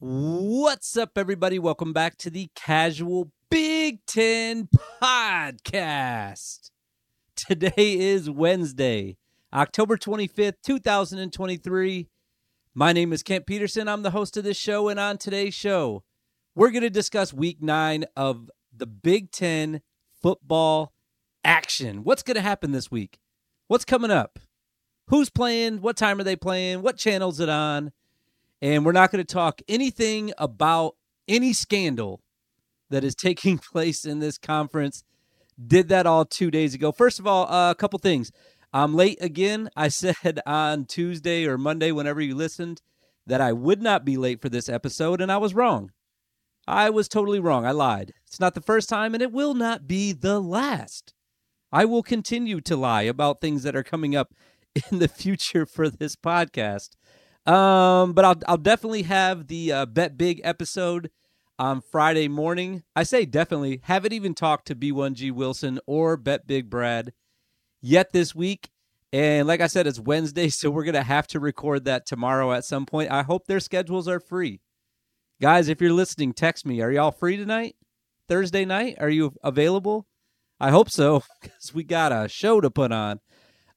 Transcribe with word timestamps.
What's 0.00 0.96
up, 0.96 1.18
everybody? 1.18 1.58
Welcome 1.58 1.92
back 1.92 2.16
to 2.18 2.30
the 2.30 2.48
Casual 2.54 3.32
Big 3.50 4.06
Ten 4.06 4.68
Podcast. 5.02 6.70
Today 7.34 7.72
is 7.98 8.30
Wednesday, 8.30 9.16
October 9.52 9.96
25th, 9.96 10.62
2023. 10.64 12.06
My 12.74 12.92
name 12.92 13.12
is 13.12 13.24
Kent 13.24 13.44
Peterson. 13.44 13.88
I'm 13.88 14.02
the 14.02 14.12
host 14.12 14.36
of 14.36 14.44
this 14.44 14.56
show, 14.56 14.88
and 14.88 15.00
on 15.00 15.18
today's 15.18 15.54
show, 15.54 16.04
we're 16.54 16.70
going 16.70 16.82
to 16.82 16.90
discuss 16.90 17.34
week 17.34 17.60
nine 17.60 18.04
of 18.14 18.52
the 18.72 18.86
Big 18.86 19.32
Ten 19.32 19.80
football 20.22 20.92
action. 21.42 22.04
What's 22.04 22.22
going 22.22 22.36
to 22.36 22.40
happen 22.40 22.70
this 22.70 22.88
week? 22.88 23.18
What's 23.66 23.84
coming 23.84 24.12
up? 24.12 24.38
Who's 25.08 25.28
playing? 25.28 25.80
What 25.80 25.96
time 25.96 26.20
are 26.20 26.24
they 26.24 26.36
playing? 26.36 26.82
What 26.82 26.98
channel's 26.98 27.40
it 27.40 27.48
on? 27.48 27.90
And 28.60 28.84
we're 28.84 28.92
not 28.92 29.10
going 29.10 29.24
to 29.24 29.32
talk 29.32 29.60
anything 29.68 30.32
about 30.38 30.96
any 31.26 31.52
scandal 31.52 32.20
that 32.90 33.04
is 33.04 33.14
taking 33.16 33.58
place 33.58 34.04
in 34.04 34.18
this 34.18 34.38
conference. 34.38 35.04
Did 35.64 35.88
that 35.88 36.06
all 36.06 36.24
two 36.24 36.50
days 36.50 36.74
ago. 36.74 36.92
First 36.92 37.18
of 37.18 37.26
all, 37.26 37.50
uh, 37.52 37.70
a 37.70 37.74
couple 37.74 37.98
things. 37.98 38.30
I'm 38.72 38.94
late 38.94 39.18
again. 39.20 39.70
I 39.76 39.88
said 39.88 40.40
on 40.46 40.84
Tuesday 40.84 41.46
or 41.46 41.58
Monday, 41.58 41.92
whenever 41.92 42.20
you 42.20 42.34
listened, 42.34 42.82
that 43.26 43.40
I 43.40 43.52
would 43.52 43.82
not 43.82 44.04
be 44.04 44.16
late 44.16 44.40
for 44.40 44.48
this 44.48 44.68
episode, 44.68 45.20
and 45.20 45.30
I 45.30 45.36
was 45.36 45.54
wrong. 45.54 45.90
I 46.66 46.90
was 46.90 47.08
totally 47.08 47.40
wrong. 47.40 47.64
I 47.64 47.70
lied. 47.70 48.12
It's 48.26 48.40
not 48.40 48.54
the 48.54 48.60
first 48.60 48.88
time, 48.88 49.14
and 49.14 49.22
it 49.22 49.32
will 49.32 49.54
not 49.54 49.86
be 49.86 50.12
the 50.12 50.40
last. 50.40 51.14
I 51.70 51.84
will 51.84 52.02
continue 52.02 52.60
to 52.62 52.76
lie 52.76 53.02
about 53.02 53.40
things 53.40 53.62
that 53.62 53.76
are 53.76 53.82
coming 53.82 54.16
up 54.16 54.34
in 54.90 54.98
the 54.98 55.08
future 55.08 55.66
for 55.66 55.88
this 55.90 56.16
podcast. 56.16 56.90
Um, 57.48 58.12
but 58.12 58.26
I'll 58.26 58.36
I'll 58.46 58.58
definitely 58.58 59.02
have 59.04 59.46
the 59.46 59.72
uh, 59.72 59.86
bet 59.86 60.18
big 60.18 60.42
episode 60.44 61.10
on 61.58 61.80
Friday 61.80 62.28
morning. 62.28 62.82
I 62.94 63.04
say 63.04 63.24
definitely. 63.24 63.80
Haven't 63.84 64.12
even 64.12 64.34
talked 64.34 64.66
to 64.66 64.76
B1G 64.76 65.32
Wilson 65.32 65.80
or 65.86 66.18
Bet 66.18 66.46
Big 66.46 66.68
Brad 66.68 67.14
yet 67.80 68.12
this 68.12 68.34
week. 68.34 68.68
And 69.14 69.48
like 69.48 69.62
I 69.62 69.66
said, 69.66 69.86
it's 69.86 69.98
Wednesday, 69.98 70.48
so 70.50 70.70
we're 70.70 70.84
gonna 70.84 71.02
have 71.02 71.26
to 71.28 71.40
record 71.40 71.86
that 71.86 72.04
tomorrow 72.04 72.52
at 72.52 72.66
some 72.66 72.84
point. 72.84 73.10
I 73.10 73.22
hope 73.22 73.46
their 73.46 73.60
schedules 73.60 74.06
are 74.08 74.20
free. 74.20 74.60
Guys, 75.40 75.68
if 75.68 75.80
you're 75.80 75.92
listening, 75.92 76.34
text 76.34 76.66
me. 76.66 76.82
Are 76.82 76.92
y'all 76.92 77.12
free 77.12 77.38
tonight? 77.38 77.76
Thursday 78.28 78.66
night? 78.66 78.96
Are 79.00 79.08
you 79.08 79.32
available? 79.42 80.06
I 80.60 80.68
hope 80.70 80.90
so, 80.90 81.22
because 81.40 81.72
we 81.72 81.82
got 81.82 82.12
a 82.12 82.28
show 82.28 82.60
to 82.60 82.70
put 82.70 82.92
on. 82.92 83.20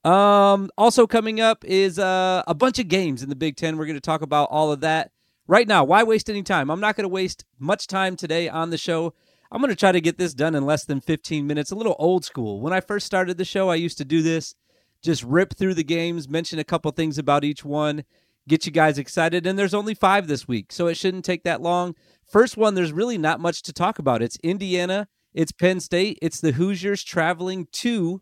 Um, 0.04 0.70
also 0.78 1.06
coming 1.06 1.40
up 1.40 1.64
is 1.64 2.00
uh, 2.00 2.44
a 2.48 2.56
bunch 2.56 2.80
of 2.80 2.88
games 2.88 3.22
in 3.22 3.30
the 3.30 3.36
Big 3.36 3.56
Ten. 3.56 3.78
We're 3.78 3.86
going 3.86 3.96
to 3.96 4.02
talk 4.02 4.22
about 4.22 4.50
all 4.50 4.72
of 4.72 4.82
that 4.82 5.12
right 5.48 5.68
now. 5.68 5.84
Why 5.84 6.04
waste 6.04 6.30
any 6.30 6.44
time? 6.44 6.72
I'm 6.72 6.80
not 6.80 6.96
going 6.96 7.04
to 7.04 7.10
waste 7.10 7.46
much 7.60 7.88
time 7.88 8.16
today 8.16 8.50
on 8.50 8.72
the 8.72 8.78
show. 8.78 9.14
I'm 9.52 9.62
going 9.62 9.70
to 9.70 9.76
try 9.76 9.92
to 9.92 10.02
get 10.02 10.18
this 10.18 10.34
done 10.34 10.56
in 10.56 10.66
less 10.66 10.86
than 10.86 11.02
15 11.02 11.46
minutes. 11.46 11.72
A 11.72 11.76
little 11.76 11.96
old 12.00 12.26
school. 12.26 12.62
When 12.62 12.74
I 12.74 12.80
first 12.80 13.06
started 13.06 13.38
the 13.38 13.46
show, 13.46 13.70
I 13.70 13.76
used 13.76 13.98
to 14.00 14.06
do 14.06 14.22
this, 14.22 14.56
just 15.04 15.24
rip 15.24 15.56
through 15.56 15.76
the 15.76 15.84
games, 15.84 16.30
mention 16.30 16.58
a 16.58 16.64
couple 16.64 16.90
things 16.92 17.18
about 17.18 17.44
each 17.44 17.64
one, 17.64 18.04
get 18.48 18.66
you 18.66 18.72
guys 18.72 18.98
excited. 18.98 19.46
And 19.46 19.60
there's 19.60 19.74
only 19.74 19.94
five 19.94 20.28
this 20.28 20.48
week, 20.48 20.72
so 20.72 20.88
it 20.88 20.96
shouldn't 20.96 21.26
take 21.26 21.44
that 21.44 21.62
long. 21.62 21.96
First 22.26 22.58
one, 22.58 22.74
there's 22.74 22.94
really 22.94 23.18
not 23.18 23.40
much 23.40 23.62
to 23.64 23.74
talk 23.74 24.00
about. 24.00 24.24
It's 24.24 24.38
Indiana, 24.38 25.10
it's 25.34 25.52
Penn 25.52 25.80
State, 25.80 26.18
it's 26.22 26.40
the 26.40 26.54
Hoosiers 26.54 27.04
traveling 27.04 27.68
to 27.74 28.22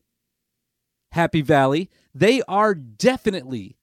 Happy 1.12 1.42
Valley. 1.42 1.90
They 2.14 2.42
are 2.48 2.74
definitely 2.74 3.78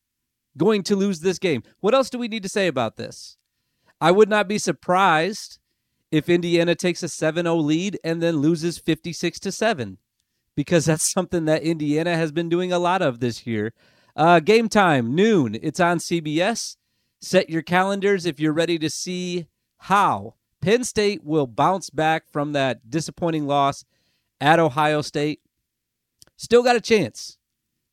going 0.56 0.82
to 0.84 0.96
lose 0.96 1.20
this 1.20 1.38
game. 1.38 1.62
What 1.80 1.94
else 1.94 2.10
do 2.10 2.18
we 2.18 2.28
need 2.28 2.42
to 2.42 2.48
say 2.48 2.66
about 2.66 2.96
this? 2.96 3.36
I 4.00 4.10
would 4.10 4.28
not 4.28 4.48
be 4.48 4.58
surprised 4.58 5.58
if 6.10 6.28
Indiana 6.28 6.74
takes 6.74 7.02
a 7.02 7.06
7-0 7.06 7.62
lead 7.62 7.98
and 8.04 8.22
then 8.22 8.36
loses 8.36 8.78
56 8.78 9.40
to 9.40 9.52
7 9.52 9.98
because 10.54 10.86
that's 10.86 11.10
something 11.12 11.44
that 11.46 11.62
Indiana 11.62 12.16
has 12.16 12.32
been 12.32 12.48
doing 12.48 12.72
a 12.72 12.78
lot 12.78 13.02
of 13.02 13.20
this 13.20 13.46
year. 13.46 13.72
Uh, 14.14 14.40
game 14.40 14.68
time, 14.68 15.14
noon. 15.14 15.58
It's 15.62 15.80
on 15.80 15.98
CBS. 15.98 16.76
Set 17.20 17.50
your 17.50 17.62
calendars 17.62 18.24
if 18.24 18.40
you're 18.40 18.52
ready 18.52 18.78
to 18.78 18.88
see 18.88 19.46
how 19.78 20.34
Penn 20.60 20.84
State 20.84 21.22
will 21.22 21.46
bounce 21.46 21.90
back 21.90 22.28
from 22.30 22.52
that 22.52 22.90
disappointing 22.90 23.46
loss 23.46 23.84
at 24.40 24.58
Ohio 24.58 25.02
State. 25.02 25.40
Still 26.36 26.62
got 26.62 26.76
a 26.76 26.80
chance. 26.80 27.38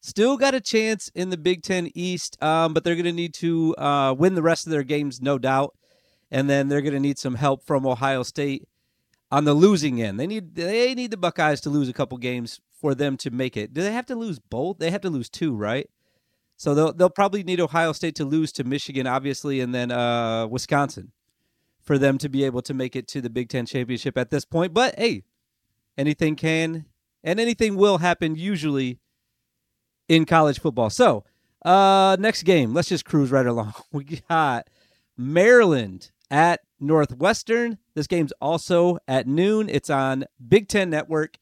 Still 0.01 0.35
got 0.35 0.53
a 0.53 0.59
chance 0.59 1.09
in 1.15 1.29
the 1.29 1.37
Big 1.37 1.63
Ten 1.63 1.89
East, 1.95 2.41
um, 2.43 2.73
but 2.73 2.83
they're 2.83 2.95
going 2.95 3.05
to 3.05 3.13
need 3.13 3.33
to 3.35 3.73
uh, 3.77 4.13
win 4.17 4.35
the 4.35 4.41
rest 4.41 4.67
of 4.67 4.71
their 4.71 4.83
games, 4.83 5.21
no 5.21 5.37
doubt. 5.37 5.75
And 6.29 6.49
then 6.49 6.67
they're 6.67 6.81
going 6.81 6.93
to 6.93 6.99
need 6.99 7.17
some 7.17 7.35
help 7.35 7.63
from 7.63 7.85
Ohio 7.85 8.23
State 8.23 8.67
on 9.31 9.45
the 9.45 9.53
losing 9.53 10.01
end. 10.01 10.19
They 10.19 10.27
need 10.27 10.55
they 10.55 10.93
need 10.93 11.11
the 11.11 11.17
Buckeyes 11.17 11.61
to 11.61 11.69
lose 11.69 11.87
a 11.87 11.93
couple 11.93 12.17
games 12.17 12.59
for 12.81 12.93
them 12.93 13.15
to 13.17 13.31
make 13.31 13.55
it. 13.55 13.73
Do 13.73 13.81
they 13.81 13.93
have 13.93 14.05
to 14.07 14.15
lose 14.15 14.39
both? 14.39 14.77
They 14.77 14.91
have 14.91 15.01
to 15.01 15.09
lose 15.09 15.29
two, 15.29 15.55
right? 15.55 15.89
So 16.57 16.75
they'll 16.75 16.93
they'll 16.93 17.09
probably 17.09 17.43
need 17.43 17.61
Ohio 17.61 17.93
State 17.93 18.15
to 18.15 18.25
lose 18.25 18.51
to 18.53 18.63
Michigan, 18.63 19.07
obviously, 19.07 19.61
and 19.61 19.73
then 19.73 19.89
uh, 19.89 20.47
Wisconsin 20.47 21.11
for 21.81 21.97
them 21.97 22.17
to 22.17 22.29
be 22.29 22.43
able 22.43 22.61
to 22.63 22.73
make 22.73 22.95
it 22.95 23.07
to 23.09 23.21
the 23.21 23.29
Big 23.29 23.49
Ten 23.49 23.65
championship 23.65 24.17
at 24.17 24.29
this 24.29 24.45
point. 24.45 24.73
But 24.73 24.95
hey, 24.97 25.23
anything 25.97 26.35
can 26.35 26.85
and 27.23 27.39
anything 27.39 27.75
will 27.75 27.99
happen 27.99 28.35
usually 28.35 28.99
in 30.07 30.25
college 30.25 30.59
football. 30.59 30.89
So, 30.89 31.23
uh, 31.63 32.17
next 32.19 32.43
game, 32.43 32.73
let's 32.73 32.89
just 32.89 33.05
cruise 33.05 33.31
right 33.31 33.45
along. 33.45 33.73
We 33.91 34.03
got 34.29 34.67
Maryland 35.17 36.11
at 36.29 36.61
Northwestern. 36.79 37.77
This 37.95 38.07
game's 38.07 38.33
also 38.41 38.97
at 39.07 39.27
noon. 39.27 39.69
It's 39.69 39.89
on 39.89 40.25
Big 40.45 40.67
Ten 40.67 40.89
Network. 40.89 41.37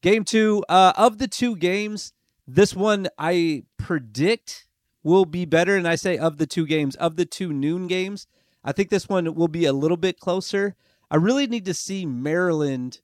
Game 0.00 0.24
two 0.24 0.64
uh, 0.68 0.92
of 0.96 1.18
the 1.18 1.26
two 1.26 1.56
games, 1.56 2.12
this 2.46 2.74
one 2.74 3.08
I 3.18 3.64
predict 3.78 4.68
will 5.02 5.24
be 5.24 5.44
better. 5.44 5.76
And 5.76 5.88
I 5.88 5.96
say 5.96 6.16
of 6.16 6.38
the 6.38 6.46
two 6.46 6.66
games, 6.66 6.94
of 6.96 7.16
the 7.16 7.26
two 7.26 7.52
noon 7.52 7.88
games, 7.88 8.26
I 8.64 8.72
think 8.72 8.90
this 8.90 9.08
one 9.08 9.34
will 9.34 9.48
be 9.48 9.64
a 9.64 9.72
little 9.72 9.96
bit 9.96 10.20
closer. 10.20 10.76
I 11.10 11.16
really 11.16 11.46
need 11.46 11.64
to 11.64 11.74
see 11.74 12.06
Maryland 12.06 13.00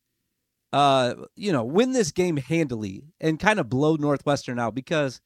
uh, 0.75 1.15
you 1.37 1.53
know, 1.53 1.63
win 1.63 1.93
this 1.93 2.11
game 2.11 2.37
handily 2.37 3.05
and 3.21 3.39
kind 3.39 3.61
of 3.61 3.69
blow 3.69 3.95
Northwestern 3.95 4.59
out 4.59 4.75
because 4.75 5.21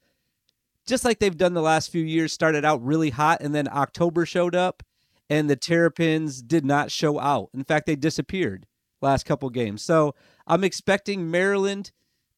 just 0.87 1.07
like 1.07 1.21
they've 1.21 1.39
done 1.39 1.55
the 1.55 1.63
last 1.63 1.91
few 1.91 2.05
years, 2.05 2.35
started 2.35 2.67
out 2.67 2.85
really 2.85 3.09
hot 3.09 3.41
and 3.41 3.55
then 3.55 3.67
October 3.67 4.27
showed 4.27 4.55
up 4.55 4.83
and 5.31 5.49
the 5.49 5.57
Terrapins 5.57 6.43
did 6.43 6.67
not 6.67 6.91
show 6.91 7.19
out. 7.19 7.49
In 7.55 7.65
fact, 7.65 7.87
they 7.87 7.97
disappeared 7.97 8.67
last 9.01 9.25
couple 9.25 9.49
games. 9.49 9.83
So 9.83 10.15
I'm 10.47 10.65
expecting 10.65 11.31
Maryland 11.31 11.93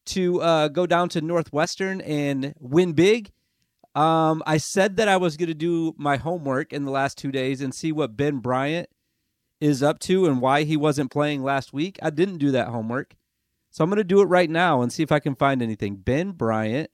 to 0.05 0.41
uh, 0.41 0.67
go 0.69 0.87
down 0.87 1.09
to 1.09 1.19
Northwestern 1.19 1.99
and 1.99 2.53
win 2.59 2.93
big. 2.93 3.33
Um, 3.93 4.41
I 4.45 4.55
said 4.55 4.95
that 4.95 5.09
I 5.09 5.17
was 5.17 5.35
going 5.35 5.49
to 5.49 5.53
do 5.53 5.93
my 5.97 6.15
homework 6.15 6.71
in 6.71 6.85
the 6.85 6.91
last 6.91 7.17
two 7.17 7.33
days 7.33 7.59
and 7.59 7.75
see 7.75 7.91
what 7.91 8.15
Ben 8.15 8.37
Bryant 8.37 8.87
is 9.61 9.83
up 9.83 9.99
to 9.99 10.25
and 10.25 10.41
why 10.41 10.63
he 10.63 10.75
wasn't 10.75 11.11
playing 11.11 11.43
last 11.43 11.71
week. 11.71 11.99
I 12.01 12.09
didn't 12.09 12.39
do 12.39 12.51
that 12.51 12.69
homework. 12.69 13.15
So 13.69 13.83
I'm 13.83 13.89
going 13.89 13.97
to 13.97 14.03
do 14.03 14.19
it 14.19 14.25
right 14.25 14.49
now 14.49 14.81
and 14.81 14.91
see 14.91 15.03
if 15.03 15.11
I 15.11 15.19
can 15.19 15.35
find 15.35 15.61
anything. 15.61 15.95
Ben 15.95 16.31
Bryant 16.31 16.89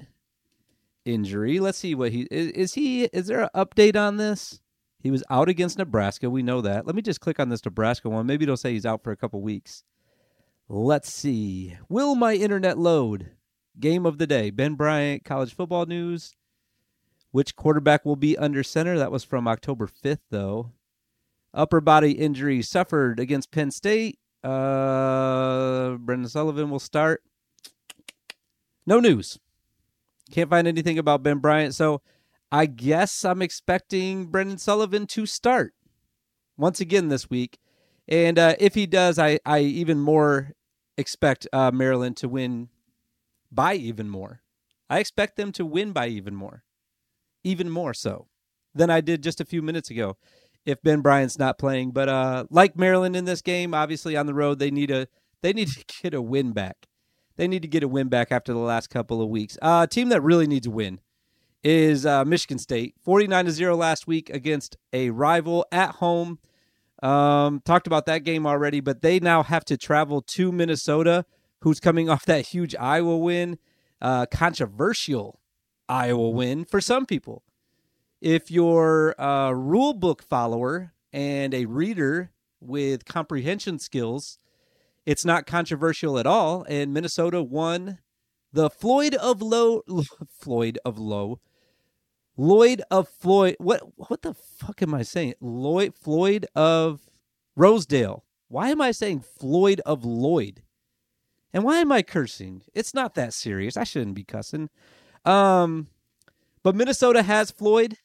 injury. 1.06 1.60
Let's 1.60 1.78
see 1.78 1.96
what 1.96 2.12
he 2.12 2.28
is, 2.30 2.52
is 2.52 2.74
he 2.76 3.06
is 3.06 3.28
there 3.28 3.42
an 3.42 3.50
update 3.56 3.96
on 3.96 4.18
this? 4.18 4.60
He 5.00 5.10
was 5.10 5.24
out 5.30 5.48
against 5.48 5.78
Nebraska. 5.78 6.30
We 6.30 6.44
know 6.44 6.62
that. 6.62 6.86
Let 6.86 6.96
me 6.96 7.02
just 7.02 7.22
click 7.22 7.40
on 7.40 7.50
this 7.50 7.64
Nebraska 7.64 8.10
one. 8.10 8.28
Maybe 8.28 8.44
it'll 8.44 8.58
say 8.58 8.74
he's 8.74 8.86
out 8.86 9.04
for 9.04 9.12
a 9.12 9.18
couple 9.18 9.42
weeks. 9.42 9.84
Let's 10.68 11.12
see. 11.12 11.78
Will 11.88 12.16
my 12.16 12.34
internet 12.34 12.78
load? 12.78 13.32
Game 13.80 14.06
of 14.06 14.18
the 14.18 14.28
day. 14.28 14.50
Ben 14.50 14.74
Bryant, 14.74 15.24
college 15.24 15.56
football 15.56 15.86
news. 15.86 16.36
Which 17.32 17.56
quarterback 17.56 18.06
will 18.06 18.16
be 18.16 18.38
under 18.38 18.64
center? 18.64 18.98
That 18.98 19.12
was 19.12 19.24
from 19.24 19.48
October 19.48 19.88
5th, 19.88 20.20
though 20.30 20.72
upper 21.58 21.82
body 21.82 22.12
injury 22.12 22.62
suffered 22.62 23.20
against 23.20 23.52
Penn 23.52 23.72
State. 23.72 24.20
Uh, 24.44 25.96
Brendan 25.98 26.30
Sullivan 26.30 26.70
will 26.70 26.80
start. 26.80 27.24
No 28.86 29.00
news. 29.00 29.40
Can't 30.32 30.50
find 30.50 30.68
anything 30.68 30.98
about 30.98 31.24
Ben 31.24 31.40
Bryant. 31.40 31.76
So 31.76 32.02
I 32.52 32.68
guess 32.68 33.26
I'm 33.26 33.42
expecting 33.42 34.28
Brendan 34.28 34.60
Sullivan 34.60 35.08
to 35.08 35.26
start 35.26 35.74
once 36.58 36.80
again 36.80 37.10
this 37.10 37.30
week. 37.30 37.58
And 38.08 38.40
uh, 38.40 38.56
if 38.60 38.76
he 38.76 38.86
does, 38.86 39.20
I, 39.20 39.40
I 39.46 39.60
even 39.60 40.00
more 40.00 40.54
expect 40.98 41.48
uh, 41.52 41.72
Maryland 41.72 42.16
to 42.18 42.30
win 42.30 42.70
by 43.52 43.74
even 43.74 44.08
more. 44.08 44.42
I 44.90 45.00
expect 45.00 45.36
them 45.36 45.52
to 45.54 45.66
win 45.66 45.92
by 45.92 46.08
even 46.08 46.36
more, 46.36 46.64
even 47.44 47.70
more 47.70 47.94
so 47.94 48.28
than 48.74 48.90
I 48.90 49.02
did 49.02 49.24
just 49.24 49.42
a 49.42 49.46
few 49.46 49.62
minutes 49.62 49.90
ago 49.90 50.18
if 50.68 50.84
Ben 50.84 51.00
Bryant's 51.02 51.40
not 51.40 51.58
playing. 51.58 51.92
But 51.92 52.10
uh, 52.10 52.46
like 52.52 52.78
Maryland 52.78 53.16
in 53.16 53.26
this 53.26 53.42
game, 53.42 53.74
obviously 53.74 54.16
on 54.16 54.28
the 54.28 54.34
road, 54.34 54.60
they 54.60 54.70
need 54.70 54.92
a 54.92 55.08
they 55.42 55.54
need 55.54 55.70
to 55.70 55.84
get 56.04 56.14
a 56.14 56.22
win 56.22 56.52
back. 56.52 56.88
They 57.38 57.48
need 57.48 57.62
to 57.62 57.68
get 57.68 57.84
a 57.84 57.88
win 57.88 58.10
back 58.10 58.32
after 58.32 58.52
the 58.52 58.60
last 58.60 58.90
couple 58.90 59.22
of 59.22 59.30
weeks. 59.30 59.58
Uh, 59.62 59.86
a 59.88 59.92
team 59.92 60.10
that 60.10 60.22
really 60.22 60.48
needs 60.48 60.68
a 60.68 60.72
win 60.72 61.00
is 61.64 62.06
uh, 62.06 62.26
Michigan 62.26 62.60
State. 62.60 62.96
49 63.04 63.46
to 63.46 63.52
0 63.52 63.76
last 63.76 64.08
week 64.08 64.30
against 64.30 64.78
a 64.92 65.10
rival 65.12 65.66
at 65.72 65.92
home. 65.96 66.40
Um, 67.02 67.62
talked 67.64 67.88
about 67.88 68.08
that 68.08 68.24
game 68.24 68.48
already, 68.48 68.80
but 68.80 69.02
they 69.02 69.20
now 69.20 69.44
have 69.44 69.64
to 69.66 69.78
travel 69.78 70.22
to 70.22 70.52
Minnesota, 70.52 71.26
who's 71.62 71.80
coming 71.80 72.10
off 72.10 72.26
that 72.26 72.48
huge 72.48 72.76
Iowa 72.76 73.18
win, 73.18 73.60
uh, 74.02 74.26
controversial 74.26 75.40
Iowa 75.88 76.32
win 76.32 76.66
for 76.66 76.82
some 76.82 77.06
people. 77.06 77.44
If 78.22 78.50
you're 78.50 79.16
a 79.20 79.54
rule 79.56 79.94
book 79.94 80.24
follower 80.24 80.94
and 81.14 81.54
a 81.54 81.66
reader 81.66 82.32
with 82.60 83.06
comprehension 83.06 83.78
skills, 83.78 84.40
it's 85.06 85.24
not 85.24 85.46
controversial 85.46 86.18
at 86.18 86.26
all. 86.26 86.66
And 86.68 86.94
Minnesota 86.94 87.44
won 87.44 88.00
the 88.52 88.70
Floyd 88.70 89.14
of 89.16 89.42
Low, 89.42 89.84
Floyd 90.30 90.80
of 90.84 90.98
Low, 90.98 91.40
Lloyd 92.36 92.82
of 92.90 93.08
Floyd. 93.08 93.56
What 93.60 93.82
what 93.96 94.24
the 94.24 94.34
fuck 94.34 94.82
am 94.82 94.94
I 94.94 95.04
saying? 95.04 95.36
Lloyd 95.40 95.94
Floyd 95.96 96.48
of 96.56 97.02
Rosedale. 97.56 98.24
Why 98.48 98.70
am 98.70 98.82
I 98.82 98.92
saying 98.92 99.22
Floyd 99.22 99.80
of 99.86 100.04
Lloyd? 100.06 100.64
And 101.54 101.64
why 101.64 101.80
am 101.80 101.92
I 101.92 102.02
cursing? 102.02 102.64
It's 102.74 102.94
not 102.94 103.16
that 103.16 103.34
serious. 103.34 103.78
I 103.78 103.84
shouldn't 103.84 104.16
be 104.16 104.24
cussing. 104.24 104.70
Um, 105.26 105.88
but 106.64 106.76
Minnesota 106.76 107.24
has 107.24 107.52
Floyd, 107.52 107.98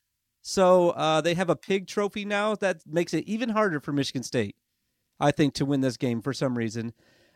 so 0.42 0.90
uh, 0.90 1.20
they 1.20 1.34
have 1.34 1.48
a 1.48 1.56
pig 1.56 1.86
trophy 1.86 2.24
now. 2.24 2.56
That 2.56 2.82
makes 2.86 3.14
it 3.14 3.24
even 3.24 3.50
harder 3.50 3.80
for 3.80 3.92
Michigan 3.92 4.24
State, 4.24 4.56
I 5.20 5.30
think, 5.30 5.54
to 5.54 5.64
win 5.64 5.80
this 5.80 5.96
game 5.96 6.20
for 6.20 6.32
some 6.32 6.58
reason. 6.58 6.92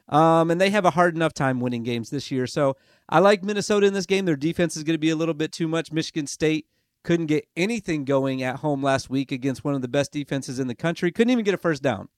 Um, 0.08 0.50
and 0.50 0.61
they 0.61 0.70
have 0.70 0.85
a 0.85 0.91
hard 0.91 1.17
enough 1.17 1.32
time 1.32 1.61
winning 1.61 1.82
games 1.82 2.11
this 2.11 2.31
year. 2.31 2.47
So 2.47 2.76
I 3.08 3.20
like 3.20 3.43
Minnesota 3.43 3.87
in 3.87 3.94
this 3.94 4.06
game. 4.06 4.25
Their 4.25 4.37
defense 4.37 4.76
is 4.76 4.85
going 4.85 4.94
to 4.94 4.99
be 4.99 5.11
a 5.11 5.17
little 5.17 5.35
bit 5.35 5.53
too 5.53 5.69
much. 5.69 5.93
Michigan 5.93 6.26
State 6.26 6.67
couldn't 7.03 7.26
get 7.26 7.47
anything 7.56 8.05
going 8.05 8.43
at 8.43 8.56
home 8.56 8.82
last 8.82 9.09
week 9.09 9.31
against 9.31 9.64
one 9.64 9.75
of 9.75 9.82
the 9.82 9.88
best 9.88 10.12
defenses 10.12 10.59
in 10.59 10.67
the 10.67 10.75
country. 10.75 11.12
Couldn't 11.12 11.31
even 11.31 11.44
get 11.44 11.55
a 11.55 11.59
first 11.59 11.82
down. 11.82 12.09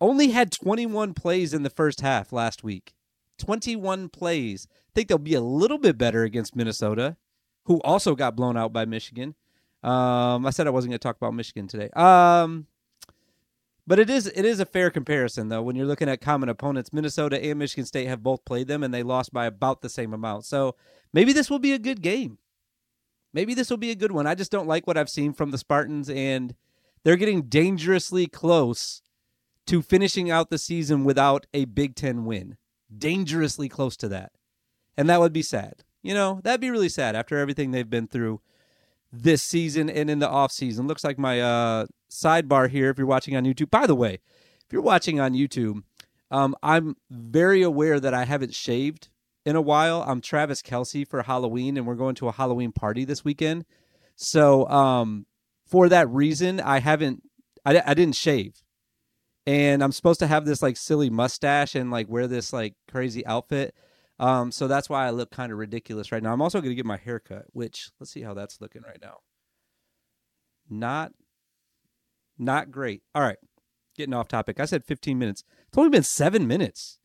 Only 0.00 0.28
had 0.28 0.50
21 0.50 1.12
plays 1.12 1.52
in 1.52 1.62
the 1.62 1.70
first 1.70 2.00
half 2.00 2.32
last 2.32 2.64
week. 2.64 2.94
21 3.38 4.08
plays. 4.08 4.66
I 4.70 4.90
think 4.94 5.08
they'll 5.08 5.18
be 5.18 5.34
a 5.34 5.42
little 5.42 5.78
bit 5.78 5.98
better 5.98 6.22
against 6.22 6.56
Minnesota, 6.56 7.16
who 7.64 7.80
also 7.82 8.14
got 8.14 8.36
blown 8.36 8.56
out 8.56 8.72
by 8.72 8.86
Michigan. 8.86 9.34
Um, 9.82 10.46
I 10.46 10.50
said 10.50 10.66
I 10.66 10.70
wasn't 10.70 10.90
going 10.90 10.98
to 10.98 11.02
talk 11.02 11.16
about 11.16 11.34
Michigan 11.34 11.66
today. 11.66 11.88
Um, 11.90 12.66
but 13.86 13.98
it 13.98 14.08
is 14.08 14.26
it 14.26 14.44
is 14.44 14.60
a 14.60 14.66
fair 14.66 14.90
comparison 14.90 15.48
though 15.48 15.62
when 15.62 15.74
you're 15.74 15.86
looking 15.86 16.08
at 16.08 16.20
common 16.20 16.48
opponents. 16.48 16.92
Minnesota 16.92 17.42
and 17.42 17.58
Michigan 17.58 17.86
State 17.86 18.06
have 18.06 18.22
both 18.22 18.44
played 18.44 18.68
them 18.68 18.84
and 18.84 18.94
they 18.94 19.02
lost 19.02 19.32
by 19.32 19.46
about 19.46 19.80
the 19.80 19.88
same 19.88 20.12
amount. 20.12 20.44
So 20.44 20.76
maybe 21.12 21.32
this 21.32 21.50
will 21.50 21.58
be 21.58 21.72
a 21.72 21.78
good 21.78 22.00
game. 22.00 22.38
Maybe 23.32 23.54
this 23.54 23.70
will 23.70 23.78
be 23.78 23.90
a 23.90 23.96
good 23.96 24.12
one. 24.12 24.26
I 24.26 24.34
just 24.34 24.52
don't 24.52 24.68
like 24.68 24.86
what 24.86 24.96
I've 24.96 25.10
seen 25.10 25.32
from 25.32 25.50
the 25.50 25.58
Spartans 25.58 26.08
and 26.08 26.54
they're 27.02 27.16
getting 27.16 27.42
dangerously 27.42 28.26
close 28.26 29.02
to 29.66 29.82
finishing 29.82 30.30
out 30.30 30.50
the 30.50 30.58
season 30.58 31.04
without 31.04 31.46
a 31.54 31.64
Big 31.64 31.94
10 31.94 32.24
win. 32.24 32.56
Dangerously 32.96 33.68
close 33.68 33.96
to 33.98 34.08
that. 34.08 34.32
And 34.96 35.08
that 35.08 35.20
would 35.20 35.32
be 35.32 35.42
sad. 35.42 35.84
You 36.02 36.14
know, 36.14 36.40
that'd 36.44 36.60
be 36.60 36.70
really 36.70 36.88
sad 36.88 37.16
after 37.16 37.38
everything 37.38 37.70
they've 37.70 37.88
been 37.88 38.06
through 38.06 38.40
this 39.12 39.42
season 39.42 39.90
and 39.90 40.08
in 40.10 40.18
the 40.18 40.28
off 40.28 40.52
season. 40.52 40.86
Looks 40.86 41.04
like 41.04 41.18
my 41.18 41.40
uh, 41.40 41.86
sidebar 42.10 42.68
here. 42.68 42.90
If 42.90 42.98
you're 42.98 43.06
watching 43.06 43.36
on 43.36 43.44
YouTube, 43.44 43.70
by 43.70 43.86
the 43.86 43.94
way, 43.94 44.14
if 44.14 44.72
you're 44.72 44.82
watching 44.82 45.20
on 45.20 45.32
YouTube, 45.32 45.82
um, 46.30 46.54
I'm 46.62 46.96
very 47.10 47.62
aware 47.62 47.98
that 47.98 48.14
I 48.14 48.24
haven't 48.24 48.54
shaved 48.54 49.08
in 49.44 49.56
a 49.56 49.60
while. 49.60 50.04
I'm 50.06 50.20
Travis 50.20 50.62
Kelce 50.62 51.06
for 51.06 51.22
Halloween, 51.22 51.76
and 51.76 51.86
we're 51.86 51.94
going 51.94 52.14
to 52.16 52.28
a 52.28 52.32
Halloween 52.32 52.72
party 52.72 53.04
this 53.04 53.24
weekend. 53.24 53.64
So, 54.14 54.68
um, 54.68 55.26
for 55.66 55.88
that 55.88 56.08
reason, 56.08 56.60
I 56.60 56.80
haven't, 56.80 57.22
I, 57.64 57.82
I 57.84 57.94
didn't 57.94 58.16
shave, 58.16 58.62
and 59.46 59.82
I'm 59.82 59.92
supposed 59.92 60.20
to 60.20 60.26
have 60.26 60.44
this 60.44 60.62
like 60.62 60.76
silly 60.76 61.10
mustache 61.10 61.74
and 61.74 61.90
like 61.90 62.08
wear 62.08 62.26
this 62.26 62.52
like 62.52 62.74
crazy 62.90 63.24
outfit. 63.26 63.74
Um, 64.20 64.52
so 64.52 64.68
that's 64.68 64.90
why 64.90 65.06
I 65.06 65.10
look 65.10 65.30
kind 65.30 65.50
of 65.50 65.56
ridiculous 65.56 66.12
right 66.12 66.22
now. 66.22 66.34
I'm 66.34 66.42
also 66.42 66.60
going 66.60 66.70
to 66.70 66.76
get 66.76 66.84
my 66.84 66.98
hair 66.98 67.18
cut, 67.18 67.46
which 67.52 67.90
let's 67.98 68.12
see 68.12 68.20
how 68.20 68.34
that's 68.34 68.60
looking 68.60 68.82
right 68.82 69.00
now. 69.00 69.16
Not, 70.68 71.12
not 72.38 72.70
great. 72.70 73.02
All 73.14 73.22
right, 73.22 73.38
getting 73.96 74.12
off 74.12 74.28
topic. 74.28 74.60
I 74.60 74.66
said 74.66 74.84
15 74.84 75.18
minutes. 75.18 75.42
It's 75.66 75.78
only 75.78 75.88
been 75.88 76.02
seven 76.02 76.46
minutes. 76.46 76.98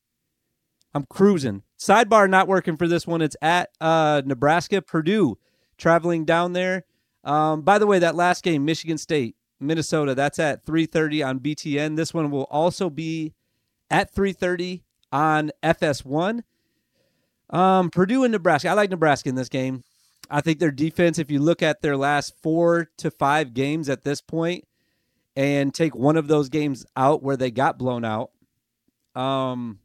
I'm 0.93 1.05
cruising. 1.09 1.63
Sidebar 1.79 2.29
not 2.29 2.49
working 2.49 2.75
for 2.75 2.87
this 2.87 3.07
one. 3.07 3.21
It's 3.21 3.37
at 3.41 3.69
uh, 3.79 4.21
Nebraska, 4.25 4.81
Purdue, 4.81 5.37
traveling 5.77 6.25
down 6.25 6.51
there. 6.51 6.83
Um, 7.23 7.61
by 7.61 7.79
the 7.79 7.87
way, 7.87 7.97
that 7.99 8.15
last 8.15 8.43
game, 8.43 8.65
Michigan 8.65 8.97
State, 8.97 9.37
Minnesota, 9.59 10.15
that's 10.15 10.37
at 10.37 10.65
3:30 10.65 11.25
on 11.25 11.39
BTN. 11.39 11.95
This 11.95 12.13
one 12.13 12.29
will 12.29 12.47
also 12.51 12.89
be 12.89 13.33
at 13.89 14.13
3:30 14.13 14.83
on 15.13 15.51
FS1. 15.63 16.43
Um, 17.49 17.89
Purdue 17.89 18.23
and 18.23 18.31
Nebraska. 18.31 18.69
I 18.69 18.73
like 18.73 18.89
Nebraska 18.89 19.29
in 19.29 19.35
this 19.35 19.49
game. 19.49 19.83
I 20.29 20.41
think 20.41 20.59
their 20.59 20.71
defense, 20.71 21.19
if 21.19 21.29
you 21.29 21.39
look 21.39 21.61
at 21.61 21.81
their 21.81 21.95
last 21.97 22.33
four 22.41 22.89
to 22.97 23.11
five 23.11 23.53
games 23.53 23.89
at 23.89 24.03
this 24.03 24.21
point, 24.21 24.65
and 25.35 25.73
take 25.73 25.95
one 25.95 26.17
of 26.17 26.27
those 26.27 26.49
games 26.49 26.85
out 26.95 27.21
where 27.21 27.37
they 27.37 27.51
got 27.51 27.77
blown 27.77 28.05
out, 28.05 28.31
um, 29.15 29.79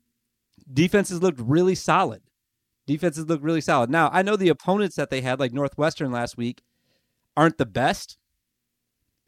defenses 0.72 1.22
looked 1.22 1.40
really 1.40 1.74
solid. 1.74 2.22
Defenses 2.86 3.26
looked 3.26 3.42
really 3.42 3.60
solid. 3.60 3.90
Now, 3.90 4.10
I 4.12 4.22
know 4.22 4.36
the 4.36 4.48
opponents 4.48 4.96
that 4.96 5.10
they 5.10 5.20
had, 5.20 5.40
like 5.40 5.52
Northwestern 5.52 6.10
last 6.10 6.36
week, 6.36 6.62
aren't 7.36 7.58
the 7.58 7.66
best 7.66 8.16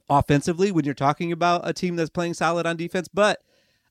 offensively 0.08 0.72
when 0.72 0.84
you're 0.84 0.94
talking 0.94 1.32
about 1.32 1.68
a 1.68 1.72
team 1.72 1.96
that's 1.96 2.10
playing 2.10 2.34
solid 2.34 2.66
on 2.66 2.76
defense, 2.76 3.08
but 3.08 3.40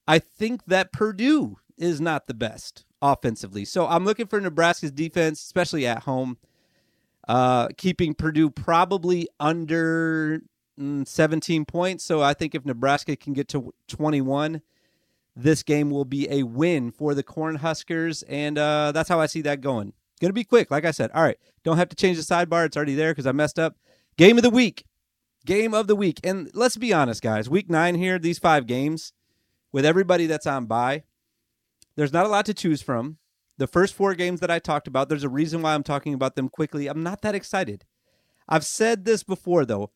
I 0.07 0.19
think 0.19 0.65
that 0.65 0.91
Purdue 0.91 1.57
is 1.81 2.00
not 2.00 2.28
the 2.28 2.33
best 2.33 2.86
offensively. 3.01 3.66
So 3.66 3.88
I'm 3.88 4.06
looking 4.06 4.28
for 4.28 4.39
Nebraska's 4.39 4.92
defense, 4.92 5.42
especially 5.42 5.88
at 5.88 6.04
home, 6.04 6.38
uh, 7.28 7.69
keeping 7.78 8.13
Purdue 8.13 8.50
probably 8.50 9.28
under 9.39 10.42
mm, 10.80 11.07
17 11.07 11.66
points. 11.66 12.04
So 12.04 12.22
I 12.22 12.33
think 12.33 12.56
if 12.56 12.66
Nebraska 12.66 13.16
can 13.16 13.33
get 13.33 13.48
to 13.50 13.74
21, 13.88 14.62
this 15.36 15.63
game 15.63 15.89
will 15.89 16.06
be 16.06 16.30
a 16.30 16.44
win 16.44 16.92
for 16.92 17.13
the 17.13 17.24
Cornhuskers. 17.24 18.24
And 18.28 18.57
uh, 18.57 18.92
that's 18.92 19.10
how 19.10 19.19
I 19.19 19.25
see 19.25 19.42
that 19.42 19.62
going. 19.62 19.94
Going 20.19 20.30
to 20.30 20.33
be 20.33 20.44
quick, 20.44 20.69
like 20.69 20.86
I 20.86 20.92
said. 20.92 21.10
All 21.13 21.24
right. 21.24 21.38
Don't 21.63 21.78
have 21.78 21.89
to 21.89 21.95
change 21.95 22.18
the 22.18 22.24
sidebar. 22.24 22.66
It's 22.66 22.78
already 22.78 22.95
there 22.95 23.12
because 23.12 23.25
I 23.25 23.31
messed 23.31 23.57
up. 23.57 23.78
Game 24.18 24.38
of 24.38 24.44
the 24.44 24.50
week. 24.50 24.86
Game 25.45 25.74
of 25.74 25.88
the 25.88 25.95
week. 25.95 26.19
And 26.24 26.51
let's 26.54 26.78
be 26.78 26.94
honest, 26.94 27.24
guys. 27.24 27.50
Week 27.50 27.69
nine 27.69 27.95
here, 27.95 28.19
these 28.19 28.38
five 28.38 28.68
games, 28.68 29.13
with 29.71 29.85
everybody 29.85 30.28
that's 30.28 30.45
on 30.45 30.68
bye, 30.68 31.04
there's 31.95 32.14
not 32.14 32.26
a 32.26 32.30
lot 32.30 32.45
to 32.45 32.54
choose 32.54 32.81
from. 32.81 33.18
The 33.57 33.68
first 33.68 33.94
four 33.94 34.16
games 34.16 34.40
that 34.40 34.52
I 34.52 34.60
talked 34.60 34.88
about, 34.88 35.10
there's 35.10 35.24
a 35.24 35.30
reason 35.30 35.62
why 35.62 35.74
I'm 35.74 35.83
talking 35.83 36.14
about 36.14 36.36
them 36.36 36.50
quickly. 36.50 36.88
I'm 36.88 37.04
not 37.04 37.21
that 37.21 37.36
excited. 37.36 37.86
I've 38.48 38.66
said 38.66 39.06
this 39.06 39.24
before, 39.24 39.66
though. 39.66 39.92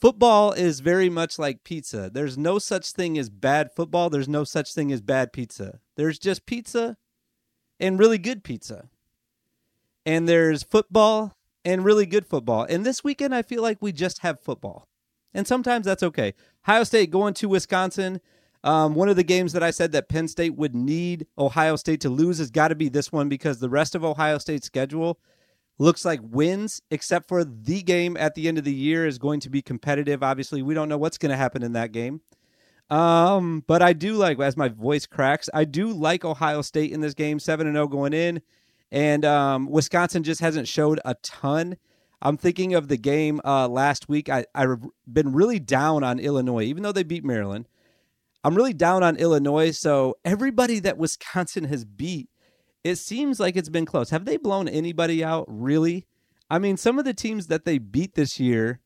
Football 0.00 0.52
is 0.52 0.80
very 0.80 1.08
much 1.08 1.38
like 1.38 1.64
pizza. 1.64 2.10
There's 2.12 2.36
no 2.36 2.58
such 2.58 2.90
thing 2.90 3.16
as 3.16 3.30
bad 3.30 3.70
football. 3.74 4.10
There's 4.10 4.28
no 4.28 4.44
such 4.44 4.74
thing 4.74 4.92
as 4.92 5.00
bad 5.00 5.32
pizza. 5.32 5.78
There's 5.96 6.18
just 6.18 6.44
pizza 6.46 6.96
and 7.80 7.98
really 7.98 8.18
good 8.18 8.44
pizza. 8.44 8.88
And 10.04 10.28
there's 10.28 10.62
football 10.62 11.36
and 11.64 11.84
really 11.84 12.06
good 12.06 12.26
football. 12.26 12.64
And 12.68 12.84
this 12.84 13.02
weekend, 13.02 13.34
I 13.34 13.42
feel 13.42 13.62
like 13.62 13.78
we 13.80 13.92
just 13.92 14.18
have 14.18 14.40
football. 14.40 14.86
And 15.32 15.46
sometimes 15.46 15.86
that's 15.86 16.02
okay. 16.02 16.34
Ohio 16.66 16.84
State 16.84 17.10
going 17.10 17.34
to 17.34 17.48
Wisconsin. 17.48 18.20
Um, 18.66 18.96
one 18.96 19.08
of 19.08 19.14
the 19.14 19.22
games 19.22 19.52
that 19.52 19.62
I 19.62 19.70
said 19.70 19.92
that 19.92 20.08
Penn 20.08 20.26
State 20.26 20.56
would 20.56 20.74
need 20.74 21.28
Ohio 21.38 21.76
State 21.76 22.00
to 22.00 22.10
lose 22.10 22.38
has 22.38 22.50
got 22.50 22.68
to 22.68 22.74
be 22.74 22.88
this 22.88 23.12
one 23.12 23.28
because 23.28 23.60
the 23.60 23.70
rest 23.70 23.94
of 23.94 24.04
Ohio 24.04 24.38
State's 24.38 24.66
schedule 24.66 25.20
looks 25.78 26.04
like 26.04 26.18
wins, 26.20 26.82
except 26.90 27.28
for 27.28 27.44
the 27.44 27.80
game 27.82 28.16
at 28.16 28.34
the 28.34 28.48
end 28.48 28.58
of 28.58 28.64
the 28.64 28.74
year 28.74 29.06
is 29.06 29.18
going 29.18 29.38
to 29.38 29.50
be 29.50 29.62
competitive. 29.62 30.20
Obviously, 30.20 30.62
we 30.62 30.74
don't 30.74 30.88
know 30.88 30.98
what's 30.98 31.16
going 31.16 31.30
to 31.30 31.36
happen 31.36 31.62
in 31.62 31.74
that 31.74 31.92
game. 31.92 32.22
Um, 32.90 33.62
but 33.68 33.82
I 33.82 33.92
do 33.92 34.14
like, 34.14 34.40
as 34.40 34.56
my 34.56 34.68
voice 34.68 35.06
cracks, 35.06 35.48
I 35.54 35.64
do 35.64 35.92
like 35.92 36.24
Ohio 36.24 36.60
State 36.60 36.90
in 36.90 37.00
this 37.00 37.14
game, 37.14 37.38
seven 37.38 37.68
and 37.68 37.76
zero 37.76 37.84
oh 37.84 37.88
going 37.88 38.14
in, 38.14 38.42
and 38.90 39.24
um, 39.24 39.70
Wisconsin 39.70 40.24
just 40.24 40.40
hasn't 40.40 40.66
showed 40.66 40.98
a 41.04 41.14
ton. 41.22 41.76
I'm 42.20 42.36
thinking 42.36 42.74
of 42.74 42.88
the 42.88 42.96
game 42.96 43.40
uh, 43.44 43.68
last 43.68 44.08
week. 44.08 44.28
I 44.28 44.44
I've 44.56 44.80
been 45.06 45.32
really 45.32 45.60
down 45.60 46.02
on 46.02 46.18
Illinois, 46.18 46.62
even 46.62 46.82
though 46.82 46.90
they 46.90 47.04
beat 47.04 47.24
Maryland. 47.24 47.68
I'm 48.46 48.54
really 48.54 48.74
down 48.74 49.02
on 49.02 49.16
Illinois. 49.16 49.72
So 49.72 50.14
everybody 50.24 50.78
that 50.78 50.98
Wisconsin 50.98 51.64
has 51.64 51.84
beat, 51.84 52.28
it 52.84 52.94
seems 52.94 53.40
like 53.40 53.56
it's 53.56 53.68
been 53.68 53.86
close. 53.86 54.10
Have 54.10 54.24
they 54.24 54.36
blown 54.36 54.68
anybody 54.68 55.24
out 55.24 55.46
really? 55.48 56.06
I 56.48 56.60
mean, 56.60 56.76
some 56.76 56.96
of 57.00 57.04
the 57.04 57.12
teams 57.12 57.48
that 57.48 57.64
they 57.64 57.78
beat 57.78 58.14
this 58.14 58.38
year 58.38 58.78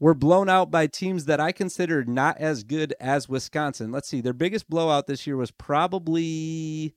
were 0.00 0.12
blown 0.12 0.48
out 0.48 0.72
by 0.72 0.88
teams 0.88 1.26
that 1.26 1.38
I 1.38 1.52
consider 1.52 2.04
not 2.04 2.38
as 2.38 2.64
good 2.64 2.96
as 2.98 3.28
Wisconsin. 3.28 3.92
Let's 3.92 4.08
see, 4.08 4.20
their 4.20 4.32
biggest 4.32 4.68
blowout 4.68 5.06
this 5.06 5.24
year 5.24 5.36
was 5.36 5.52
probably 5.52 6.96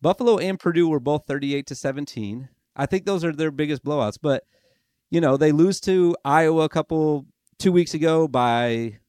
Buffalo 0.00 0.38
and 0.38 0.58
Purdue 0.58 0.88
were 0.88 1.00
both 1.00 1.26
38 1.26 1.66
to 1.66 1.74
17. 1.74 2.48
I 2.74 2.86
think 2.86 3.04
those 3.04 3.26
are 3.26 3.32
their 3.32 3.50
biggest 3.50 3.84
blowouts, 3.84 4.16
but 4.22 4.44
you 5.10 5.20
know, 5.20 5.36
they 5.36 5.52
lose 5.52 5.80
to 5.80 6.16
Iowa 6.24 6.62
a 6.62 6.70
couple 6.70 7.26
two 7.58 7.72
weeks 7.72 7.92
ago 7.92 8.26
by 8.26 9.00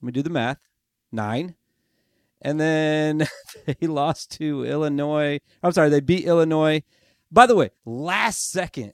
let 0.00 0.06
me 0.06 0.12
do 0.12 0.22
the 0.22 0.30
math. 0.30 0.56
Nine. 1.12 1.54
And 2.42 2.58
then 2.58 3.26
they 3.66 3.86
lost 3.86 4.32
to 4.38 4.64
Illinois. 4.64 5.40
I'm 5.62 5.72
sorry, 5.72 5.90
they 5.90 6.00
beat 6.00 6.24
Illinois. 6.24 6.82
By 7.30 7.46
the 7.46 7.54
way, 7.54 7.70
last 7.84 8.50
second, 8.50 8.92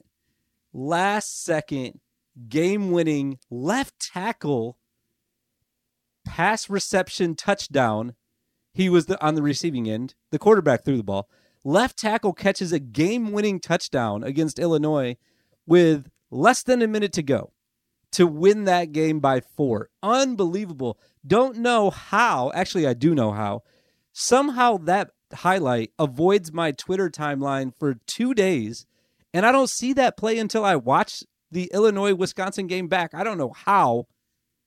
last 0.73 1.43
second 1.43 1.99
game 2.49 2.91
winning 2.91 3.39
left 3.49 3.99
tackle 3.99 4.77
pass 6.25 6.69
reception 6.69 7.35
touchdown. 7.35 8.13
He 8.73 8.89
was 8.89 9.07
the, 9.07 9.23
on 9.25 9.35
the 9.35 9.41
receiving 9.41 9.89
end. 9.89 10.13
The 10.31 10.37
quarterback 10.37 10.83
threw 10.83 10.97
the 10.97 11.03
ball. 11.03 11.29
Left 11.63 11.97
tackle 11.97 12.33
catches 12.33 12.71
a 12.71 12.79
game 12.79 13.31
winning 13.31 13.59
touchdown 13.59 14.23
against 14.23 14.59
Illinois 14.59 15.17
with 15.65 16.09
less 16.29 16.61
than 16.61 16.81
a 16.81 16.87
minute 16.87 17.13
to 17.13 17.23
go 17.23 17.51
to 18.17 18.25
win 18.25 18.63
that 18.63 18.93
game 18.93 19.19
by 19.19 19.39
four. 19.55 19.91
Unbelievable. 20.01 20.97
Don't 21.25 21.57
know 21.57 21.91
how. 21.91 22.51
Actually, 22.55 22.87
I 22.87 22.95
do 22.95 23.13
know 23.13 23.31
how. 23.31 23.61
Somehow 24.11 24.77
that 24.77 25.11
highlight 25.31 25.91
avoids 25.99 26.51
my 26.51 26.71
Twitter 26.71 27.11
timeline 27.11 27.71
for 27.77 27.99
two 28.07 28.33
days. 28.33 28.87
And 29.35 29.45
I 29.45 29.51
don't 29.51 29.69
see 29.69 29.93
that 29.93 30.17
play 30.17 30.39
until 30.39 30.65
I 30.65 30.77
watch 30.77 31.23
the 31.51 31.69
Illinois 31.71 32.15
Wisconsin 32.15 32.65
game 32.65 32.87
back. 32.87 33.13
I 33.13 33.23
don't 33.23 33.37
know 33.37 33.53
how 33.55 34.07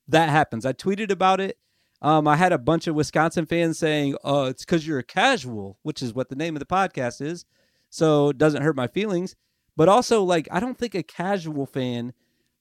that 0.07 0.29
happens. 0.29 0.65
I 0.65 0.71
tweeted 0.71 1.11
about 1.11 1.41
it. 1.41 1.57
Um, 2.01 2.29
I 2.29 2.37
had 2.37 2.53
a 2.53 2.57
bunch 2.57 2.87
of 2.87 2.95
Wisconsin 2.95 3.45
fans 3.45 3.77
saying, 3.77 4.15
"Oh, 4.23 4.45
it's 4.45 4.63
because 4.63 4.87
you're 4.87 4.99
a 4.99 5.03
casual," 5.03 5.77
which 5.83 6.01
is 6.01 6.13
what 6.13 6.29
the 6.29 6.37
name 6.37 6.55
of 6.55 6.61
the 6.61 6.65
podcast 6.65 7.19
is. 7.21 7.43
So 7.89 8.29
it 8.29 8.37
doesn't 8.37 8.63
hurt 8.63 8.77
my 8.77 8.87
feelings. 8.87 9.35
But 9.75 9.89
also, 9.89 10.23
like, 10.23 10.47
I 10.51 10.61
don't 10.61 10.77
think 10.77 10.95
a 10.95 11.03
casual 11.03 11.65
fan 11.65 12.13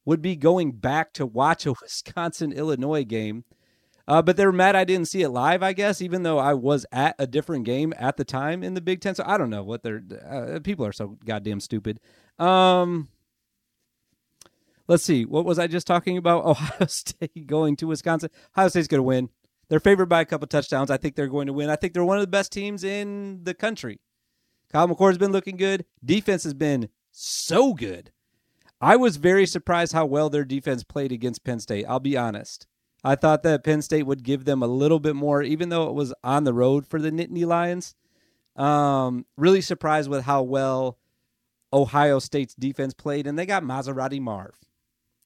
would 0.04 0.22
be 0.22 0.36
going 0.36 0.72
back 0.72 1.12
to 1.14 1.26
watch 1.26 1.66
a 1.66 1.74
Wisconsin 1.82 2.52
Illinois 2.52 3.04
game. 3.04 3.44
Uh, 4.08 4.20
but 4.20 4.36
they're 4.36 4.50
mad 4.50 4.74
I 4.74 4.84
didn't 4.84 5.06
see 5.06 5.22
it 5.22 5.28
live, 5.28 5.62
I 5.62 5.72
guess, 5.72 6.02
even 6.02 6.24
though 6.24 6.38
I 6.38 6.52
was 6.54 6.84
at 6.90 7.14
a 7.18 7.28
different 7.28 7.64
game 7.64 7.94
at 7.96 8.16
the 8.16 8.24
time 8.24 8.64
in 8.64 8.74
the 8.74 8.80
Big 8.80 9.00
Ten. 9.00 9.14
So 9.14 9.22
I 9.24 9.38
don't 9.38 9.50
know 9.50 9.62
what 9.62 9.84
they're. 9.84 10.02
Uh, 10.28 10.58
people 10.58 10.84
are 10.84 10.92
so 10.92 11.16
goddamn 11.24 11.60
stupid. 11.60 12.00
Um, 12.36 13.08
let's 14.88 15.04
see. 15.04 15.24
What 15.24 15.44
was 15.44 15.60
I 15.60 15.68
just 15.68 15.86
talking 15.86 16.16
about? 16.16 16.44
Ohio 16.44 16.86
State 16.86 17.46
going 17.46 17.76
to 17.76 17.86
Wisconsin. 17.86 18.30
Ohio 18.56 18.68
State's 18.68 18.88
going 18.88 18.98
to 18.98 19.04
win. 19.04 19.28
They're 19.68 19.78
favored 19.78 20.06
by 20.06 20.22
a 20.22 20.24
couple 20.24 20.48
touchdowns. 20.48 20.90
I 20.90 20.96
think 20.96 21.14
they're 21.14 21.28
going 21.28 21.46
to 21.46 21.52
win. 21.52 21.70
I 21.70 21.76
think 21.76 21.92
they're 21.92 22.04
one 22.04 22.18
of 22.18 22.22
the 22.22 22.26
best 22.26 22.50
teams 22.50 22.82
in 22.82 23.44
the 23.44 23.54
country. 23.54 24.00
Kyle 24.72 24.88
McCord's 24.88 25.18
been 25.18 25.30
looking 25.30 25.56
good. 25.56 25.84
Defense 26.04 26.42
has 26.42 26.54
been 26.54 26.88
so 27.12 27.74
good. 27.74 28.10
I 28.80 28.96
was 28.96 29.16
very 29.16 29.46
surprised 29.46 29.92
how 29.92 30.06
well 30.06 30.30
their 30.30 30.44
defense 30.44 30.82
played 30.84 31.12
against 31.12 31.44
Penn 31.44 31.60
State. 31.60 31.84
I'll 31.86 32.00
be 32.00 32.16
honest. 32.16 32.66
I 33.04 33.14
thought 33.14 33.42
that 33.42 33.64
Penn 33.64 33.82
State 33.82 34.04
would 34.04 34.22
give 34.22 34.44
them 34.44 34.62
a 34.62 34.66
little 34.66 35.00
bit 35.00 35.16
more, 35.16 35.42
even 35.42 35.68
though 35.68 35.88
it 35.88 35.94
was 35.94 36.14
on 36.22 36.44
the 36.44 36.54
road 36.54 36.86
for 36.86 37.00
the 37.00 37.10
Nittany 37.10 37.46
Lions. 37.46 37.94
Um, 38.56 39.26
really 39.36 39.60
surprised 39.60 40.10
with 40.10 40.24
how 40.24 40.42
well 40.42 40.98
Ohio 41.72 42.18
State's 42.18 42.54
defense 42.54 42.94
played, 42.94 43.26
and 43.26 43.38
they 43.38 43.46
got 43.46 43.62
Maserati 43.62 44.20
Marv. 44.20 44.54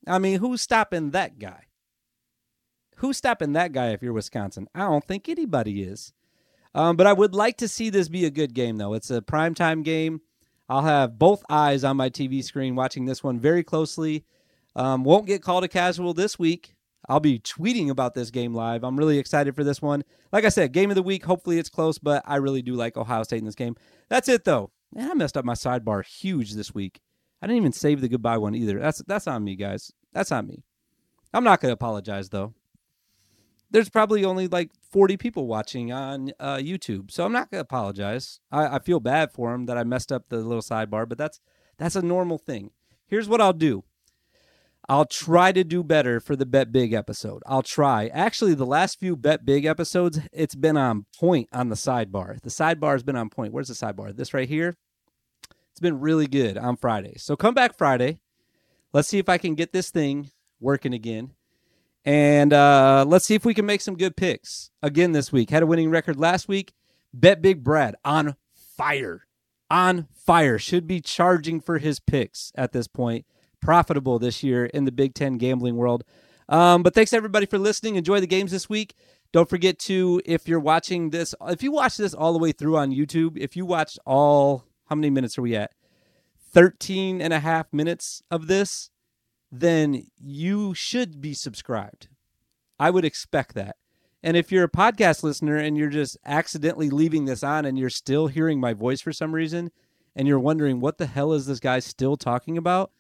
I 0.07 0.19
mean, 0.19 0.39
who's 0.39 0.63
stopping 0.63 1.11
that 1.11 1.39
guy? 1.39 1.65
Who's 2.97 3.17
stopping 3.17 3.53
that 3.55 3.73
guy 3.73 3.89
if 3.89 4.03
you're 4.03 4.13
Wisconsin? 4.13 4.69
I 4.75 4.81
don't 4.81 5.05
think 5.05 5.29
anybody 5.29 5.83
is. 5.83 6.13
Um, 6.75 6.97
but 6.97 7.07
I 7.07 7.13
would 7.13 7.35
like 7.35 7.57
to 7.59 7.69
see 7.69 7.91
this 7.91 8.09
be 8.09 8.25
a 8.25 8.31
good 8.31 8.55
game, 8.55 8.77
though. 8.77 8.95
It's 8.95 9.11
a 9.11 9.21
primetime 9.21 9.85
game. 9.85 10.21
I'll 10.69 10.83
have 10.83 11.19
both 11.19 11.45
eyes 11.49 11.85
on 11.85 11.97
my 11.97 12.11
TV 12.11 12.43
screen 12.43 12.75
watching 12.75 13.05
this 13.05 13.23
one 13.23 13.39
very 13.39 13.63
closely. 13.63 14.25
Um, 14.77 15.05
won't 15.05 15.27
get 15.27 15.43
called 15.43 15.65
a 15.65 15.69
casual 15.69 16.15
this 16.15 16.39
week. 16.39 16.75
I'll 17.09 17.21
be 17.21 17.39
tweeting 17.39 17.91
about 17.91 18.15
this 18.15 18.31
game 18.31 18.55
live. 18.55 18.83
I'm 18.83 18.97
really 18.97 19.19
excited 19.19 19.55
for 19.55 19.63
this 19.63 19.83
one. 19.83 20.05
Like 20.33 20.45
I 20.45 20.49
said, 20.49 20.73
game 20.73 20.91
of 20.91 20.95
the 20.95 21.03
week. 21.03 21.25
Hopefully 21.25 21.59
it's 21.59 21.69
close, 21.69 21.99
but 21.99 22.23
I 22.27 22.37
really 22.37 22.63
do 22.63 22.75
like 22.75 22.97
Ohio 22.97 23.23
State 23.25 23.41
in 23.41 23.45
this 23.45 23.55
game. 23.55 23.77
That's 24.09 24.29
it 24.29 24.45
though. 24.45 24.71
Man, 24.95 25.11
I 25.11 25.15
messed 25.15 25.37
up 25.37 25.45
my 25.45 25.55
sidebar 25.55 26.05
huge 26.05 26.55
this 26.55 26.75
week. 26.75 27.01
I 27.43 27.47
didn't 27.47 27.59
even 27.59 27.73
save 27.73 28.01
the 28.01 28.09
goodbye 28.09 28.39
one 28.39 28.55
either. 28.55 28.79
That's 28.79 29.03
that's 29.07 29.27
on 29.27 29.45
me, 29.45 29.55
guys. 29.55 29.93
That's 30.13 30.33
on 30.33 30.47
me. 30.47 30.65
I'm 31.35 31.45
not 31.45 31.61
gonna 31.61 31.75
apologize 31.75 32.31
though. 32.31 32.55
There's 33.75 33.89
probably 33.89 34.25
only 34.25 34.47
like 34.47 34.71
40 34.93 35.17
people 35.17 35.49
watching 35.49 35.91
on 35.91 36.31
uh, 36.39 36.59
YouTube, 36.59 37.11
so 37.11 37.25
I'm 37.25 37.33
not 37.33 37.51
gonna 37.51 37.63
apologize. 37.63 38.39
I, 38.53 38.77
I 38.77 38.79
feel 38.79 39.01
bad 39.01 39.33
for 39.33 39.51
them 39.51 39.67
that 39.67 39.77
I 39.77 39.83
messed 39.83 40.13
up 40.13 40.29
the 40.29 40.37
little 40.37 40.63
sidebar, 40.63 41.09
but 41.09 41.19
that's 41.19 41.41
that's 41.77 41.97
a 41.97 42.03
normal 42.03 42.39
thing. 42.39 42.71
Here's 43.05 43.29
what 43.29 43.41
I'll 43.41 43.53
do. 43.53 43.83
I'll 44.89 45.07
try 45.07 45.51
to 45.51 45.65
do 45.65 45.83
better 45.83 46.21
for 46.21 46.37
the 46.37 46.47
Bet 46.47 46.71
Big 46.71 46.93
episode. 46.93 47.43
I'll 47.47 47.65
try. 47.65 48.07
Actually, 48.15 48.55
the 48.55 48.65
last 48.65 49.01
few 49.01 49.17
Bet 49.17 49.45
Big 49.45 49.65
episodes, 49.65 50.21
it's 50.33 50.55
been 50.55 50.77
on 50.77 51.07
point 51.19 51.49
on 51.53 51.69
the 51.69 51.75
sidebar. 51.75 52.41
The 52.43 52.51
sidebar 52.51 52.93
has 52.93 53.03
been 53.03 53.17
on 53.17 53.29
point. 53.29 53.53
Where's 53.53 53.67
the 53.67 53.75
sidebar? 53.75 54.17
This 54.17 54.33
right 54.33 54.49
here. 54.49 54.77
It's 55.73 55.81
been 55.81 55.99
really 55.99 56.29
good 56.29 56.57
on 56.57 56.77
Friday. 56.77 57.15
So 57.17 57.35
come 57.35 57.55
back 57.55 57.77
Friday. 57.77 58.21
Let's 58.93 59.09
see 59.09 59.19
if 59.19 59.29
I 59.29 59.37
can 59.37 59.57
get 59.57 59.73
this 59.73 59.91
thing 59.91 60.31
working 60.61 60.95
again. 60.95 61.33
And 62.05 62.53
uh, 62.53 63.05
let's 63.07 63.25
see 63.25 63.35
if 63.35 63.45
we 63.45 63.55
can 63.55 63.67
make 63.67 63.81
some 63.81 63.97
good 63.97 64.17
picks 64.17 64.71
again 64.83 65.13
this 65.13 65.33
week. 65.33 65.51
Had 65.51 65.63
a 65.63 65.67
winning 65.67 65.91
record 65.91 66.19
last 66.19 66.49
week. 66.49 66.75
Bet 67.13 67.41
Big 67.41 67.65
Brad 67.65 67.95
on 68.05 68.37
fire. 68.55 69.27
On 69.71 70.09
fire. 70.15 70.59
Should 70.59 70.87
be 70.87 71.01
charging 71.01 71.61
for 71.61 71.79
his 71.79 72.01
picks 72.01 72.53
at 72.55 72.73
this 72.73 72.89
point 72.89 73.25
profitable 73.65 74.19
this 74.19 74.43
year 74.43 74.67
in 74.67 74.85
the 74.85 74.93
Big 74.93 75.15
Ten 75.15 75.39
gambling 75.39 75.77
world. 75.77 76.05
Um, 76.49 76.83
but 76.83 76.95
thanks 76.95 77.15
everybody 77.15 77.47
for 77.47 77.59
listening. 77.59 77.97
Enjoy 77.97 78.21
the 78.21 78.27
games 78.27 78.51
this 78.51 78.69
week. 78.69 78.95
Don't 79.33 79.49
forget 79.49 79.79
to, 79.81 80.21
if 80.27 80.47
you're 80.47 80.61
watching 80.61 81.11
this, 81.11 81.35
if 81.49 81.63
you 81.63 81.73
watch 81.73 81.97
this 81.97 82.15
all 82.15 82.33
the 82.33 82.39
way 82.39 82.53
through 82.53 82.77
on 82.77 82.93
YouTube, 82.93 83.39
if 83.39 83.57
you 83.57 83.65
watched 83.65 83.99
all, 84.07 84.65
how 84.89 84.95
many 84.95 85.11
minutes 85.11 85.39
are 85.39 85.43
we 85.43 85.57
at? 85.57 85.73
13 86.53 87.21
and 87.21 87.33
a 87.33 87.41
half 87.41 87.73
minutes 87.73 88.23
of 88.31 88.47
this, 88.47 88.91
then 89.61 90.05
you 90.19 90.75
should 90.75 91.21
be 91.21 91.33
subscribed. 91.33 92.09
I 92.79 92.91
would 92.91 93.05
expect 93.05 93.55
that. 93.55 93.77
And 94.23 94.37
if 94.37 94.51
you're 94.51 94.65
a 94.65 94.71
podcast 94.71 95.23
listener 95.23 95.57
and 95.57 95.77
you're 95.77 95.91
just 95.91 96.17
accidentally 96.25 96.91
leaving 96.91 97.27
this 97.27 97.45
on 97.45 97.65
and 97.65 97.79
you're 97.79 97.91
still 97.91 98.27
hearing 98.27 98.59
my 98.59 98.73
voice 98.73 99.01
for 99.01 99.13
some 99.13 99.33
reason 99.35 99.71
and 100.17 100.27
you're 100.27 100.41
wondering 100.41 100.81
what 100.81 100.99
the 100.99 101.07
hell 101.07 101.33
is 101.33 101.47
this 101.47 101.61
guy 101.61 101.79
still 101.79 102.17
talking 102.17 102.59
about, 102.59 102.91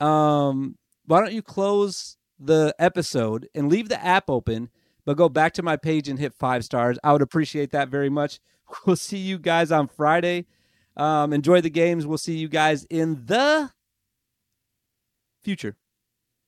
um, 0.00 0.78
why 1.04 1.20
don't 1.20 1.32
you 1.34 1.42
close 1.42 2.16
the 2.38 2.74
episode 2.78 3.48
and 3.54 3.68
leave 3.68 3.90
the 3.90 4.02
app 4.02 4.30
open, 4.30 4.70
but 5.04 5.18
go 5.18 5.28
back 5.28 5.52
to 5.54 5.62
my 5.62 5.76
page 5.76 6.08
and 6.08 6.18
hit 6.18 6.32
five 6.32 6.64
stars? 6.64 6.98
I 7.04 7.12
would 7.12 7.22
appreciate 7.22 7.72
that 7.72 7.88
very 7.88 8.10
much. 8.10 8.40
We'll 8.86 8.96
see 8.96 9.18
you 9.18 9.38
guys 9.38 9.70
on 9.70 9.88
Friday. 9.88 10.46
Um, 10.96 11.34
enjoy 11.34 11.60
the 11.60 11.70
games. 11.70 12.06
We'll 12.06 12.16
see 12.16 12.38
you 12.38 12.48
guys 12.48 12.84
in 12.88 13.26
the 13.26 13.70
future. 15.44 15.76